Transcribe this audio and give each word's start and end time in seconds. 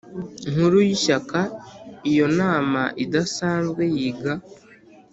Nkuru 0.51 0.77
y 0.85 0.89
Ishyaka 0.95 1.39
Iyo 2.11 2.25
nama 2.39 2.81
idasanzwe 3.03 3.81
yiga 3.95 4.33